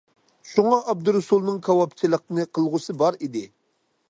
[0.51, 3.47] شۇڭا، ئابدۇرۇسۇلنىڭ كاۋاپچىلىقنى قىلغۇسى بار ئىدى.